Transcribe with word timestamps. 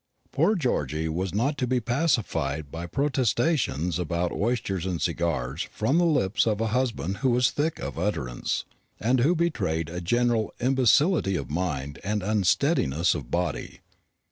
Poor 0.31 0.55
Georgy 0.55 1.07
was 1.07 1.31
not 1.31 1.59
to 1.59 1.67
be 1.67 1.79
pacified 1.79 2.71
by 2.71 2.87
protestations 2.87 3.99
about 3.99 4.31
oysters 4.31 4.87
and 4.87 4.99
cigars 4.99 5.67
from 5.71 5.99
the 5.99 6.05
lips 6.05 6.47
of 6.47 6.59
a 6.59 6.69
husband 6.73 7.17
who 7.17 7.29
was 7.29 7.51
thick 7.51 7.77
of 7.77 7.99
utterance, 7.99 8.65
and 8.99 9.19
who 9.19 9.35
betrayed 9.35 9.89
a 9.89 10.01
general 10.01 10.55
imbecility 10.59 11.35
of 11.35 11.51
mind 11.51 11.99
and 12.03 12.23
unsteadiness 12.23 13.13
of 13.13 13.29
body. 13.29 13.81